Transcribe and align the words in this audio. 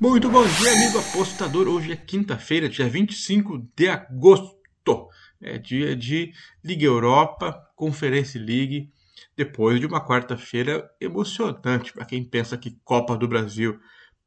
Muito 0.00 0.30
bom 0.30 0.42
dia, 0.42 0.72
amigo 0.72 0.98
apostador. 0.98 1.68
Hoje 1.68 1.92
é 1.92 1.96
quinta-feira, 1.96 2.70
dia 2.70 2.88
25 2.88 3.68
de 3.76 3.86
agosto. 3.86 5.10
É 5.38 5.58
dia 5.58 5.94
de 5.94 6.32
Liga 6.64 6.86
Europa, 6.86 7.52
Conferência 7.76 8.40
League, 8.40 8.90
depois 9.36 9.78
de 9.78 9.84
uma 9.84 10.02
quarta-feira 10.02 10.90
emocionante 10.98 11.92
para 11.92 12.06
quem 12.06 12.24
pensa 12.24 12.56
que 12.56 12.78
Copa 12.82 13.14
do 13.14 13.28
Brasil, 13.28 13.78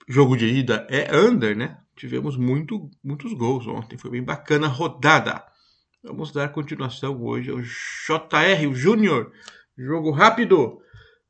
jogo 0.07 0.37
de 0.37 0.45
ida 0.45 0.85
é 0.91 1.17
under, 1.17 1.57
né? 1.57 1.79
Tivemos 1.95 2.37
muito, 2.37 2.91
muitos 3.03 3.33
gols 3.33 3.65
ontem, 3.65 3.97
foi 3.97 4.11
bem 4.11 4.21
bacana 4.23 4.67
a 4.67 4.69
rodada. 4.69 5.43
Vamos 6.03 6.31
dar 6.31 6.49
continuação 6.49 7.19
hoje 7.19 7.49
ao 7.49 7.59
JR, 7.59 8.67
o 8.69 8.75
Júnior, 8.75 9.31
jogo 9.75 10.11
rápido 10.11 10.79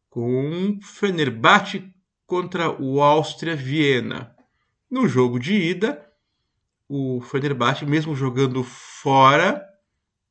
com 0.10 0.78
Fenerbahçe 0.82 1.93
contra 2.34 2.72
o 2.82 3.00
Áustria 3.00 3.56
Viena. 3.56 4.36
No 4.90 5.08
jogo 5.08 5.38
de 5.38 5.54
ida, 5.54 6.04
o 6.90 7.22
Fenerbahçe, 7.22 7.86
mesmo 7.86 8.16
jogando 8.16 8.64
fora, 8.64 9.64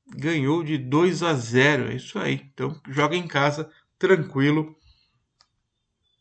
ganhou 0.08 0.64
de 0.64 0.76
2 0.78 1.22
a 1.22 1.32
0. 1.32 1.92
É 1.92 1.94
isso 1.94 2.18
aí. 2.18 2.50
Então, 2.52 2.76
joga 2.88 3.14
em 3.14 3.28
casa, 3.28 3.70
tranquilo, 4.00 4.74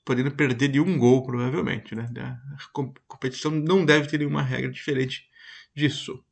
podendo 0.05 0.29
perder 0.29 0.67
de 0.67 0.79
um 0.79 0.99
gol, 0.99 1.23
provavelmente. 1.23 1.95
Né? 1.95 2.07
A 2.15 2.83
competição 3.07 3.49
não 3.49 3.83
deve 3.83 4.07
ter 4.07 4.19
nenhuma 4.19 4.43
regra 4.43 4.69
diferente 4.69 5.23
disso. 5.75 6.23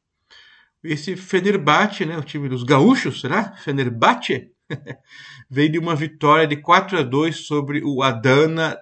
Esse 0.84 1.16
Fenerbahçe, 1.16 2.06
né, 2.06 2.16
o 2.20 2.24
time 2.24 2.48
dos 2.48 2.62
gaúchos, 2.62 3.20
será? 3.20 3.54
Fenerbahçe? 3.54 4.52
veio 5.50 5.72
de 5.72 5.80
uma 5.80 5.96
vitória 5.96 6.46
de 6.46 6.58
4 6.58 7.00
a 7.00 7.02
2 7.02 7.48
sobre 7.48 7.82
o 7.84 8.04
Adana 8.04 8.78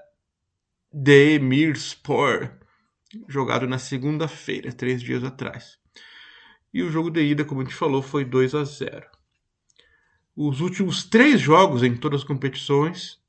Demirspor 1.00 2.50
jogado 3.28 3.68
na 3.68 3.78
segunda-feira, 3.78 4.74
três 4.74 5.00
dias 5.00 5.24
atrás. 5.24 5.78
E 6.74 6.82
o 6.82 6.90
jogo 6.90 7.12
de 7.12 7.22
ida, 7.22 7.46
como 7.46 7.62
a 7.62 7.64
gente 7.64 7.76
falou, 7.76 8.02
foi 8.02 8.26
2 8.26 8.56
a 8.56 8.64
0. 8.64 9.06
Os 10.36 10.60
últimos 10.60 11.04
três 11.04 11.40
jogos 11.40 11.84
em 11.84 11.96
todas 11.96 12.22
as 12.22 12.28
competições, 12.28 13.20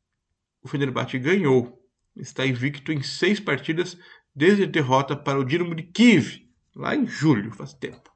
o 0.63 0.69
Fenerbahçe 0.69 1.19
ganhou. 1.19 1.79
Está 2.17 2.47
invicto 2.47 2.91
em 2.91 3.03
seis 3.03 3.39
partidas 3.39 3.99
desde 4.35 4.63
a 4.63 4.67
derrota 4.67 5.15
para 5.15 5.39
o 5.39 5.45
Dinamo 5.45 5.75
de 5.75 5.83
Kiev, 5.83 6.49
lá 6.75 6.97
em 6.97 7.07
julho, 7.07 7.53
faz 7.53 7.75
tempo. 7.75 8.11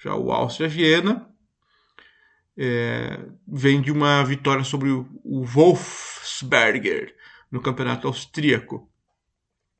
Já 0.00 0.14
o 0.14 0.30
Áustria 0.30 0.68
Viena 0.68 1.28
é, 2.56 3.18
vem 3.48 3.82
de 3.82 3.90
uma 3.90 4.22
vitória 4.22 4.62
sobre 4.62 4.90
o 4.90 5.44
Wolfsberger 5.44 7.17
no 7.50 7.60
campeonato 7.60 8.06
austríaco. 8.06 8.90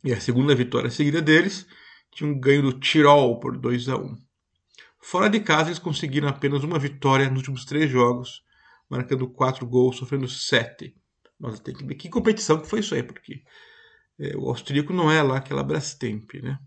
E 0.05 0.13
a 0.13 0.21
segunda 0.21 0.55
vitória 0.55 0.91
seguida 0.91 1.21
deles 1.21 1.67
tinha 2.11 2.31
um 2.31 2.39
ganho 2.39 2.63
do 2.63 2.79
Tirol 2.79 3.39
por 3.41 3.57
2 3.57 3.89
a 3.89 3.97
1. 3.97 4.17
Fora 5.01 5.29
de 5.29 5.41
casa, 5.41 5.69
eles 5.69 5.79
conseguiram 5.79 6.29
apenas 6.29 6.65
uma 6.65 6.79
vitória 6.79 7.29
nos 7.29 7.39
últimos 7.39 7.65
três 7.65 7.91
jogos, 7.91 8.43
marcando 8.89 9.29
quatro 9.29 9.67
gols, 9.67 9.97
sofrendo 9.97 10.27
sete. 10.29 10.95
Nós 11.39 11.61
temos 11.61 11.81
que 11.81 11.87
ver 11.87 11.95
que 11.95 12.09
competição 12.09 12.61
que 12.61 12.69
foi 12.69 12.81
isso 12.81 12.95
aí, 12.95 13.03
porque 13.03 13.43
é, 14.19 14.37
o 14.37 14.49
austríaco 14.49 14.93
não 14.93 15.11
é 15.11 15.23
lá 15.23 15.37
aquela 15.37 15.63
Brastemp, 15.63 16.35
né? 16.43 16.59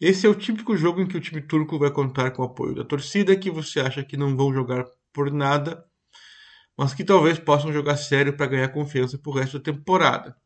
Esse 0.00 0.26
é 0.26 0.30
o 0.30 0.34
típico 0.34 0.76
jogo 0.76 1.00
em 1.00 1.06
que 1.06 1.16
o 1.16 1.20
time 1.20 1.42
turco 1.42 1.78
vai 1.78 1.90
contar 1.90 2.30
com 2.30 2.42
o 2.42 2.46
apoio 2.46 2.74
da 2.74 2.84
torcida, 2.84 3.36
que 3.36 3.50
você 3.50 3.80
acha 3.80 4.02
que 4.02 4.16
não 4.16 4.36
vão 4.36 4.52
jogar 4.52 4.86
por 5.12 5.30
nada, 5.30 5.84
mas 6.80 6.94
que 6.94 7.04
talvez 7.04 7.38
possam 7.38 7.72
jogar 7.72 7.96
sério 7.96 8.36
para 8.36 8.46
ganhar 8.46 8.68
confiança 8.68 9.18
para 9.18 9.30
o 9.30 9.34
resto 9.34 9.58
da 9.58 9.64
temporada 9.64 10.36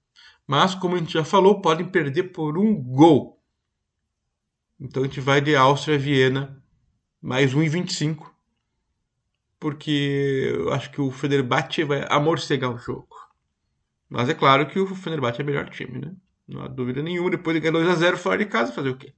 mas, 0.46 0.74
como 0.74 0.94
a 0.94 0.98
gente 0.98 1.12
já 1.12 1.24
falou, 1.24 1.60
podem 1.60 1.88
perder 1.88 2.24
por 2.24 2.58
um 2.58 2.74
gol. 2.74 3.42
Então 4.78 5.02
a 5.02 5.06
gente 5.06 5.20
vai 5.20 5.40
de 5.40 5.56
Áustria 5.56 5.96
a 5.96 5.98
Viena, 5.98 6.62
mais 7.20 7.54
1,25, 7.54 8.30
porque 9.58 10.52
eu 10.54 10.72
acho 10.72 10.90
que 10.90 11.00
o 11.00 11.10
Fenerbahçe 11.10 11.84
vai 11.84 12.06
amorcegar 12.10 12.70
o 12.70 12.78
jogo. 12.78 13.08
Mas 14.08 14.28
é 14.28 14.34
claro 14.34 14.68
que 14.68 14.78
o 14.78 14.94
Fenerbahçe 14.94 15.40
é 15.40 15.42
o 15.42 15.46
melhor 15.46 15.70
time, 15.70 15.98
né? 15.98 16.14
Não 16.46 16.60
há 16.60 16.68
dúvida 16.68 17.02
nenhuma. 17.02 17.30
Depois 17.30 17.54
de 17.54 17.60
ganhar 17.60 17.72
2 17.72 17.88
a 17.88 17.94
0 17.94 18.18
fora 18.18 18.36
de 18.36 18.46
casa, 18.46 18.72
fazer 18.72 18.90
o 18.90 18.98
quê? 18.98 19.14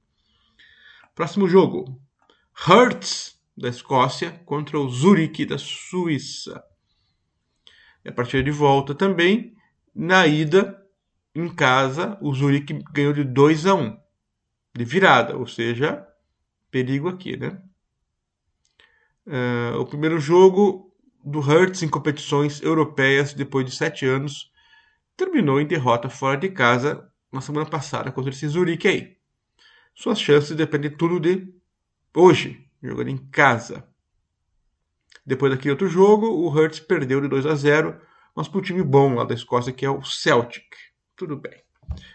Próximo 1.13 1.47
jogo. 1.49 2.01
Hertz, 2.55 3.37
da 3.55 3.67
Escócia, 3.67 4.31
contra 4.45 4.79
o 4.79 4.89
Zurich, 4.89 5.45
da 5.45 5.57
Suíça. 5.57 6.63
A 8.05 8.11
partida 8.11 8.43
de 8.43 8.51
volta 8.51 8.95
também. 8.95 9.55
Na 9.93 10.27
ida, 10.27 10.81
em 11.33 11.47
casa, 11.53 12.17
o 12.21 12.33
Zurique 12.33 12.73
ganhou 12.91 13.13
de 13.13 13.23
2 13.23 13.65
a 13.65 13.75
1 13.75 13.97
de 14.75 14.85
virada, 14.85 15.35
ou 15.35 15.47
seja, 15.47 16.07
perigo 16.69 17.09
aqui, 17.09 17.35
né? 17.35 17.59
Uh, 19.25 19.79
o 19.79 19.85
primeiro 19.85 20.19
jogo 20.19 20.93
do 21.23 21.39
Hertz 21.39 21.81
em 21.83 21.89
competições 21.89 22.61
europeias 22.61 23.33
depois 23.33 23.65
de 23.65 23.75
sete 23.75 24.05
anos 24.05 24.51
terminou 25.17 25.59
em 25.59 25.65
derrota 25.65 26.09
fora 26.09 26.37
de 26.37 26.47
casa 26.49 27.11
na 27.31 27.41
semana 27.41 27.65
passada 27.65 28.11
contra 28.11 28.31
esse 28.31 28.47
Zurique 28.47 28.87
aí. 28.87 29.17
Suas 29.93 30.21
chances 30.21 30.55
dependem 30.55 30.91
tudo 30.91 31.19
de 31.19 31.51
hoje, 32.15 32.65
jogando 32.81 33.09
em 33.09 33.17
casa. 33.17 33.87
Depois 35.27 35.51
daquele 35.51 35.73
outro 35.73 35.87
jogo, 35.87 36.25
o 36.25 36.49
Hertz 36.49 36.79
perdeu 36.79 37.21
de 37.21 37.27
2 37.27 37.45
a 37.45 37.53
0, 37.53 38.01
mas 38.35 38.47
para 38.47 38.57
o 38.57 38.63
time 38.63 38.81
bom 38.81 39.13
lá 39.13 39.23
da 39.23 39.35
Escócia, 39.35 39.71
que 39.71 39.85
é 39.85 39.89
o 39.89 40.01
Celtic 40.03 40.65
tudo 41.17 41.35
bem. 41.35 41.63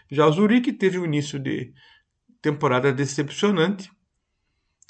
Já 0.09 0.25
o 0.25 0.31
Zurique 0.31 0.71
teve 0.71 0.97
um 0.97 1.05
início 1.05 1.37
de 1.37 1.73
temporada 2.41 2.91
decepcionante, 2.91 3.91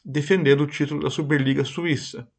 defendendo 0.06 0.62
o 0.62 0.68
título 0.68 1.02
da 1.02 1.10
Superliga 1.10 1.66
Suíça. 1.66 2.30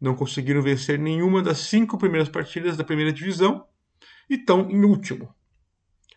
Não 0.00 0.14
conseguiram 0.14 0.62
vencer 0.62 0.98
nenhuma 0.98 1.42
das 1.42 1.58
cinco 1.58 1.98
primeiras 1.98 2.28
partidas 2.28 2.76
da 2.76 2.84
primeira 2.84 3.12
divisão 3.12 3.66
e 4.30 4.34
estão 4.34 4.70
em 4.70 4.84
último. 4.84 5.34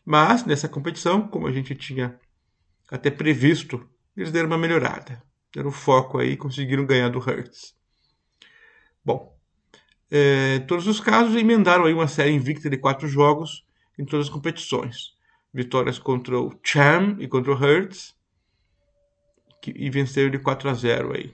Mas 0.06 0.45
nessa 0.45 0.69
competição, 0.69 1.27
como 1.27 1.47
a 1.47 1.51
gente 1.51 1.73
tinha 1.73 2.19
até 2.89 3.09
previsto, 3.09 3.89
eles 4.16 4.31
deram 4.31 4.47
uma 4.47 4.57
melhorada. 4.57 5.22
Deram 5.53 5.72
foco 5.72 6.19
aí 6.19 6.31
e 6.31 6.38
conseguiram 6.38 6.85
ganhar 6.85 7.09
do 7.09 7.19
Hertz. 7.19 7.75
Bom, 9.05 9.38
é, 10.09 10.59
todos 10.59 10.88
os 10.88 10.99
casos, 10.99 11.35
emendaram 11.35 11.85
aí 11.85 11.93
uma 11.93 12.07
série 12.07 12.31
invicta 12.31 12.69
de 12.69 12.77
quatro 12.77 13.07
jogos 13.07 13.63
em 13.97 14.03
todas 14.03 14.27
as 14.27 14.33
competições. 14.33 15.13
Vitórias 15.53 15.99
contra 15.99 16.39
o 16.39 16.59
Cham 16.63 17.15
e 17.19 17.27
contra 17.27 17.51
o 17.51 17.55
Hertz 17.55 18.15
que, 19.61 19.73
e 19.75 19.89
venceram 19.89 20.29
de 20.29 20.39
4 20.39 20.69
a 20.69 20.73
0 20.73 21.15
aí. 21.15 21.33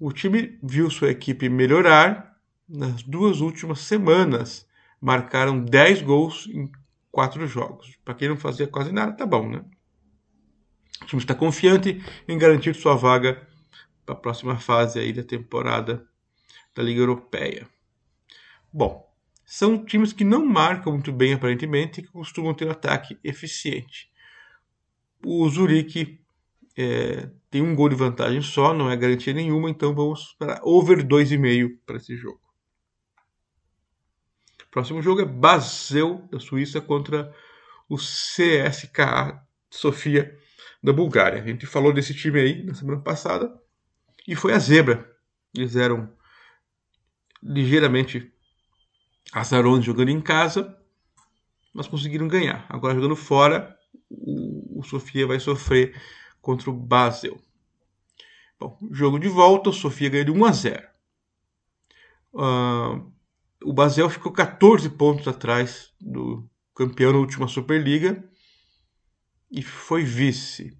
O 0.00 0.12
time 0.12 0.58
viu 0.62 0.90
sua 0.90 1.10
equipe 1.10 1.48
melhorar 1.48 2.36
nas 2.68 3.02
duas 3.02 3.40
últimas 3.40 3.80
semanas. 3.80 4.66
Marcaram 5.00 5.58
10 5.58 6.02
gols 6.02 6.48
em 6.52 6.70
4 7.10 7.46
jogos. 7.46 7.96
Para 8.04 8.14
quem 8.14 8.28
não 8.28 8.36
fazia 8.36 8.66
quase 8.66 8.92
nada, 8.92 9.12
tá 9.12 9.24
bom, 9.24 9.48
né? 9.48 9.64
O 11.02 11.06
time 11.06 11.22
está 11.22 11.34
confiante 11.34 12.02
em 12.28 12.36
garantir 12.38 12.74
sua 12.74 12.94
vaga 12.94 13.46
para 14.04 14.14
a 14.14 14.18
próxima 14.18 14.58
fase 14.58 14.98
aí 14.98 15.12
da 15.12 15.22
temporada 15.22 16.06
da 16.76 16.82
Liga 16.82 17.00
Europeia. 17.00 17.66
Bom, 18.70 19.10
são 19.44 19.82
times 19.82 20.12
que 20.12 20.22
não 20.22 20.44
marcam 20.44 20.92
muito 20.92 21.10
bem 21.10 21.32
aparentemente 21.32 22.00
e 22.00 22.04
que 22.04 22.12
costumam 22.12 22.52
ter 22.52 22.66
um 22.66 22.70
ataque 22.70 23.18
eficiente. 23.24 24.10
O 25.24 25.48
Zurique 25.48 26.20
é, 26.76 27.30
tem 27.50 27.62
um 27.62 27.74
gol 27.74 27.88
de 27.88 27.94
vantagem 27.94 28.42
só, 28.42 28.74
não 28.74 28.90
é 28.90 28.96
garantia 28.96 29.32
nenhuma, 29.32 29.70
então 29.70 29.94
vamos 29.94 30.34
para 30.38 30.60
over 30.62 31.02
2,5 31.02 31.78
para 31.86 31.96
esse 31.96 32.14
jogo. 32.16 32.40
Próximo 34.70 35.00
jogo 35.00 35.22
é 35.22 35.24
Basel 35.24 36.28
da 36.30 36.38
Suíça 36.38 36.82
contra 36.82 37.34
o 37.88 37.96
CSKA 37.96 39.42
Sofia 39.70 40.38
da 40.82 40.92
Bulgária. 40.92 41.40
A 41.40 41.46
gente 41.46 41.64
falou 41.64 41.94
desse 41.94 42.14
time 42.14 42.38
aí 42.38 42.62
na 42.62 42.74
semana 42.74 43.00
passada 43.00 43.58
e 44.28 44.36
foi 44.36 44.52
a 44.52 44.58
zebra. 44.58 45.10
Eles 45.54 45.76
eram 45.76 46.14
ligeiramente 47.42 48.32
Azarões 49.32 49.84
jogando 49.84 50.10
em 50.10 50.20
casa, 50.20 50.76
mas 51.74 51.88
conseguiram 51.88 52.28
ganhar. 52.28 52.64
Agora 52.68 52.94
jogando 52.94 53.16
fora, 53.16 53.76
o, 54.08 54.80
o 54.80 54.82
Sofia 54.82 55.26
vai 55.26 55.40
sofrer 55.40 56.00
contra 56.40 56.70
o 56.70 56.72
Basel. 56.72 57.38
Bom, 58.58 58.78
jogo 58.90 59.18
de 59.18 59.28
volta, 59.28 59.70
o 59.70 59.72
Sofia 59.72 60.08
ganhou 60.08 60.24
de 60.24 60.30
1 60.30 60.44
a 60.44 60.52
0. 60.52 60.88
Uh, 62.32 63.12
o 63.64 63.72
Basel 63.72 64.08
ficou 64.08 64.32
14 64.32 64.88
pontos 64.90 65.26
atrás 65.26 65.92
do 66.00 66.48
campeão 66.74 67.12
na 67.12 67.18
última 67.18 67.48
Superliga 67.48 68.22
e 69.50 69.62
foi 69.62 70.04
vice. 70.04 70.78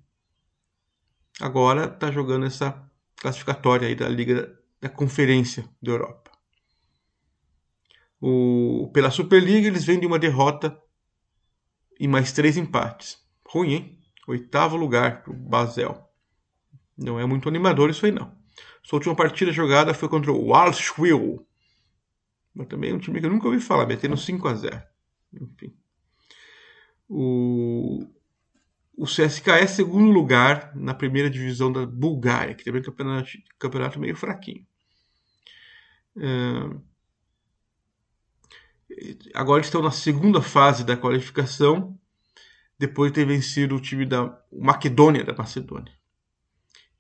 Agora 1.41 1.87
está 1.87 2.11
jogando 2.11 2.47
essa 2.47 2.91
classificatória 3.17 3.89
aí 3.89 3.95
da 3.95 4.09
Liga 4.09 4.59
da 4.81 4.89
Conferência 4.89 5.69
da 5.83 5.93
Europa. 5.93 6.26
O, 8.21 8.91
pela 8.93 9.11
Superliga, 9.11 9.67
eles 9.67 9.85
vêm 9.85 10.01
de 10.01 10.07
uma 10.07 10.19
derrota 10.19 10.77
e 11.99 12.09
mais 12.09 12.33
três 12.33 12.57
empates. 12.57 13.19
Ruim, 13.47 13.73
hein? 13.73 13.99
Oitavo 14.27 14.77
lugar 14.77 15.23
para 15.23 15.33
o 15.33 15.37
Basel. 15.37 16.05
Não 16.97 17.21
é 17.21 17.27
muito 17.27 17.49
animador 17.49 17.91
isso 17.91 18.07
aí, 18.07 18.13
não. 18.13 18.35
Sua 18.83 18.97
última 18.97 19.15
partida 19.15 19.53
jogada 19.53 19.93
foi 19.93 20.09
contra 20.09 20.33
o 20.33 20.47
Walswil. 20.49 21.47
Mas 22.55 22.69
também 22.69 22.91
é 22.91 22.95
um 22.95 22.99
time 22.99 23.21
que 23.21 23.27
eu 23.27 23.31
nunca 23.31 23.47
ouvi 23.47 23.61
falar, 23.61 23.87
metendo 23.87 24.17
5 24.17 24.49
a 24.49 24.55
0 24.55 24.83
Enfim. 25.35 25.77
O, 27.09 28.07
o 28.97 29.05
CSK 29.05 29.49
é 29.51 29.67
segundo 29.67 30.11
lugar 30.11 30.75
na 30.75 30.95
primeira 30.95 31.29
divisão 31.29 31.71
da 31.71 31.85
Bulgária, 31.85 32.55
que 32.55 32.65
também 32.65 32.81
é 32.81 32.83
um 32.83 32.87
campeonato, 32.87 33.31
campeonato 33.59 34.01
meio 34.01 34.17
fraquinho. 34.17 34.67
Uh, 36.17 36.81
agora 39.37 39.61
estão 39.61 39.83
na 39.83 39.91
segunda 39.91 40.41
fase 40.41 40.83
da 40.83 40.97
qualificação, 40.97 41.99
depois 42.79 43.13
de 43.13 43.17
ter 43.17 43.27
vencido 43.27 43.77
o 43.77 43.81
time 43.81 44.07
da 44.07 44.35
Macedônia 44.51 45.23
da 45.23 45.35
Macedônia. 45.35 45.93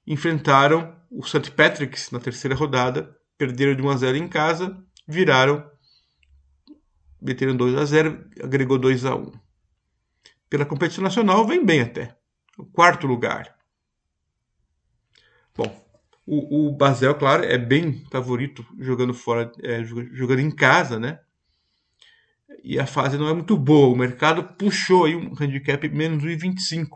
Enfrentaram 0.07 0.95
o 1.11 1.23
St. 1.25 1.51
Patrick's 1.51 2.11
na 2.11 2.21
terceira 2.21 2.55
rodada, 2.55 3.17
perderam 3.39 3.75
de 3.75 3.83
1 3.83 3.89
a 3.89 3.97
0 3.97 4.17
em 4.19 4.29
casa, 4.29 4.85
viraram, 5.09 5.69
meteram 7.21 7.57
2 7.57 7.75
a 7.75 7.85
0, 7.87 8.31
agregou 8.43 8.79
2 8.79 9.07
a 9.07 9.17
1. 9.17 9.33
Pela 10.51 10.67
competição 10.67 11.03
nacional 11.03 11.47
vem 11.47 11.65
bem 11.65 11.81
até, 11.81 12.17
o 12.59 12.67
quarto 12.67 13.07
lugar. 13.07 13.57
Bom, 15.57 15.75
o, 16.27 16.69
o 16.69 16.73
Basel, 16.73 17.15
claro, 17.15 17.45
é 17.45 17.57
bem 17.57 18.05
favorito 18.11 18.65
jogando 18.79 19.15
fora, 19.15 19.51
é, 19.63 19.83
jogando 19.85 20.41
em 20.41 20.51
casa, 20.51 21.01
né? 21.01 21.21
E 22.67 22.79
a 22.81 22.87
fase 22.87 23.17
não 23.17 23.29
é 23.29 23.33
muito 23.33 23.57
boa. 23.57 23.95
O 23.95 23.97
mercado 23.97 24.43
puxou 24.43 25.05
aí 25.05 25.15
um 25.15 25.33
handicap 25.41 25.89
menos 25.89 26.23
1,25 26.23 26.89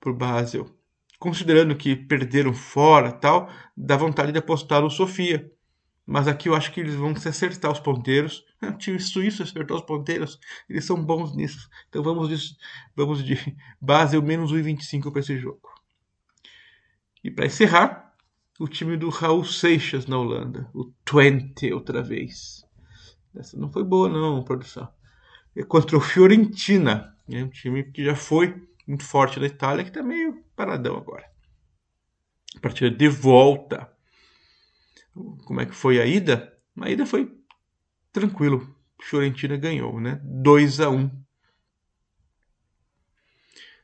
para 0.00 0.10
o 0.10 0.14
Basel 0.14 0.80
considerando 1.20 1.76
que 1.76 1.94
perderam 1.94 2.54
fora 2.54 3.12
tal, 3.12 3.48
dá 3.76 3.96
vontade 3.96 4.32
de 4.32 4.38
apostar 4.38 4.80
no 4.80 4.90
Sofia. 4.90 5.52
Mas 6.06 6.26
aqui 6.26 6.48
eu 6.48 6.56
acho 6.56 6.72
que 6.72 6.80
eles 6.80 6.94
vão 6.94 7.14
se 7.14 7.28
acertar 7.28 7.70
os 7.70 7.78
ponteiros. 7.78 8.42
O 8.62 8.76
time 8.76 9.00
suíço 9.00 9.42
acertou 9.42 9.78
os 9.78 9.82
ponteiros, 9.82 10.38
eles 10.68 10.84
são 10.84 11.02
bons 11.02 11.34
nisso. 11.34 11.66
Então 11.88 12.02
vamos 12.02 12.28
de, 12.28 12.36
vamos 12.94 13.24
de 13.24 13.38
base 13.80 14.18
o 14.18 14.22
menos 14.22 14.52
1,25 14.52 15.10
para 15.10 15.20
esse 15.20 15.38
jogo. 15.38 15.62
E 17.24 17.30
para 17.30 17.46
encerrar, 17.46 18.14
o 18.58 18.68
time 18.68 18.98
do 18.98 19.08
Raul 19.08 19.46
Seixas 19.46 20.04
na 20.04 20.18
Holanda, 20.18 20.68
o 20.74 20.92
Twente 21.06 21.72
outra 21.72 22.02
vez. 22.02 22.62
Essa 23.40 23.56
não 23.56 23.72
foi 23.72 23.82
boa 23.82 24.08
não, 24.08 24.44
produção. 24.44 24.88
É 25.56 25.62
contra 25.62 25.96
o 25.96 26.00
Fiorentina, 26.00 27.16
é 27.28 27.42
um 27.42 27.48
time 27.48 27.82
que 27.84 28.04
já 28.04 28.14
foi 28.14 28.68
muito 28.86 29.04
forte 29.04 29.40
da 29.40 29.46
Itália, 29.46 29.82
que 29.82 29.90
está 29.90 30.02
meio 30.02 30.44
paradão 30.54 30.96
agora. 30.96 31.28
A 32.56 32.60
partida 32.60 32.90
de 32.90 33.08
volta. 33.08 33.90
Como 35.44 35.60
é 35.60 35.66
que 35.66 35.74
foi 35.74 36.00
a 36.00 36.06
ida? 36.06 36.56
A 36.78 36.90
ida 36.90 37.06
foi 37.06 37.34
tranquilo. 38.12 38.76
Fiorentina 39.02 39.56
ganhou, 39.56 39.98
né? 40.00 40.20
2 40.22 40.80
a 40.80 40.90
1. 40.90 41.10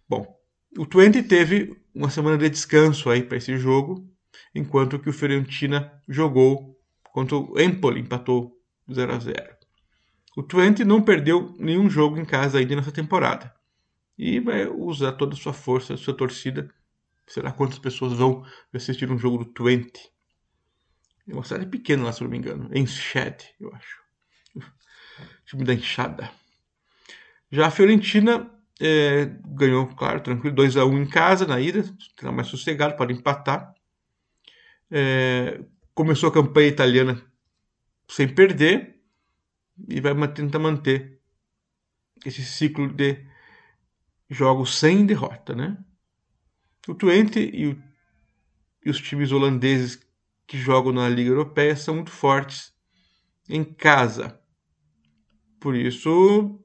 Bom, 0.08 0.38
o 0.76 0.84
Twente 0.84 1.22
teve 1.22 1.82
uma 1.94 2.10
semana 2.10 2.36
de 2.36 2.50
descanso 2.50 3.08
aí 3.08 3.22
para 3.22 3.38
esse 3.38 3.56
jogo, 3.56 4.06
enquanto 4.54 4.98
que 4.98 5.08
o 5.08 5.12
Fiorentina 5.12 6.00
jogou 6.06 6.78
contra 7.12 7.36
o 7.36 7.58
Empoli, 7.58 8.00
empatou 8.00 8.55
0 8.92 9.14
a 9.14 9.18
0. 9.18 9.56
O 10.36 10.42
Twente 10.42 10.84
não 10.84 11.02
perdeu 11.02 11.54
nenhum 11.58 11.88
jogo 11.88 12.18
em 12.18 12.24
casa 12.24 12.58
ainda 12.58 12.76
nessa 12.76 12.92
temporada 12.92 13.54
e 14.18 14.40
vai 14.40 14.66
usar 14.66 15.12
toda 15.12 15.34
a 15.34 15.38
sua 15.38 15.52
força, 15.52 15.96
sua 15.96 16.14
torcida. 16.14 16.70
Será 17.26 17.50
quantas 17.50 17.78
pessoas 17.78 18.12
vão 18.12 18.44
assistir 18.72 19.10
um 19.10 19.18
jogo 19.18 19.38
do 19.38 19.44
Twente? 19.46 20.10
É 21.28 21.32
uma 21.32 21.42
cidade 21.42 21.66
pequena 21.66 22.04
lá, 22.04 22.12
se 22.12 22.22
não 22.22 22.30
me 22.30 22.38
engano. 22.38 22.70
Enschede, 22.72 23.54
eu 23.58 23.74
acho. 23.74 24.00
time 25.44 25.64
da 25.64 25.74
enxada. 25.74 26.30
Já 27.50 27.66
a 27.66 27.70
Fiorentina 27.70 28.50
é, 28.80 29.30
ganhou, 29.44 29.86
claro, 29.88 30.20
tranquilo, 30.20 30.54
2 30.54 30.76
a 30.76 30.84
1 30.84 31.02
em 31.02 31.08
casa 31.08 31.46
na 31.46 31.60
ida, 31.60 31.84
será 32.18 32.30
mais 32.30 32.48
sossegado, 32.48 32.96
pode 32.96 33.12
empatar. 33.12 33.74
É, 34.90 35.64
começou 35.94 36.28
a 36.28 36.32
campanha 36.32 36.68
italiana 36.68 37.20
sem 38.08 38.28
perder 38.28 39.00
e 39.88 40.00
vai 40.00 40.14
tentar 40.32 40.58
manter 40.58 41.20
esse 42.24 42.44
ciclo 42.44 42.88
de 42.92 43.24
jogos 44.28 44.78
sem 44.78 45.06
derrota, 45.06 45.54
né? 45.54 45.76
O 46.88 46.94
Twente 46.94 47.38
e, 47.40 47.66
o, 47.68 47.82
e 48.84 48.90
os 48.90 49.00
times 49.00 49.32
holandeses 49.32 50.00
que 50.46 50.56
jogam 50.56 50.92
na 50.92 51.08
Liga 51.08 51.30
Europeia 51.30 51.76
são 51.76 51.96
muito 51.96 52.10
fortes 52.10 52.72
em 53.48 53.64
casa. 53.64 54.40
Por 55.60 55.74
isso, 55.74 56.64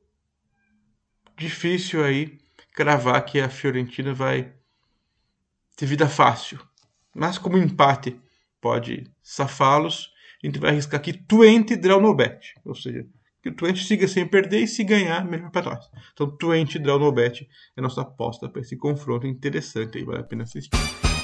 difícil 1.37 2.03
aí 2.03 2.39
cravar 2.73 3.23
que 3.25 3.39
a 3.39 3.49
Fiorentina 3.49 4.13
vai 4.13 4.53
ter 5.75 5.85
vida 5.85 6.07
fácil. 6.07 6.59
Mas 7.13 7.37
como 7.37 7.57
empate 7.57 8.19
pode 8.59 9.11
safá-los, 9.21 10.10
a 10.43 10.49
gente 10.49 10.59
vai 10.59 10.71
arriscar 10.71 10.99
aqui 10.99 11.13
Twente 11.13 11.75
draw 11.75 12.01
no 12.01 12.15
bet, 12.15 12.53
ou 12.65 12.75
seja, 12.75 13.05
que 13.41 13.49
o 13.49 13.55
Twente 13.55 13.83
siga 13.83 14.07
sem 14.07 14.27
perder 14.27 14.59
e 14.61 14.67
se 14.67 14.83
ganhar, 14.83 15.25
melhor 15.25 15.49
para 15.49 15.71
nós. 15.71 15.89
Então, 16.13 16.29
Twente 16.29 16.77
Draw 16.77 16.99
no 16.99 17.11
Bet 17.11 17.47
é 17.75 17.79
a 17.79 17.81
nossa 17.81 18.01
aposta 18.01 18.47
para 18.47 18.61
esse 18.61 18.77
confronto 18.77 19.25
interessante 19.25 19.97
aí, 19.97 20.03
vale 20.03 20.19
a 20.19 20.23
pena 20.23 20.43
assistir. 20.43 20.77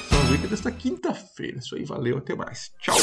São 0.08 0.20
as 0.20 0.28
dicas 0.28 0.50
desta 0.50 0.72
quinta-feira. 0.72 1.58
Isso 1.58 1.76
aí, 1.76 1.84
valeu, 1.84 2.18
até 2.18 2.34
mais. 2.34 2.72
Tchau! 2.80 2.96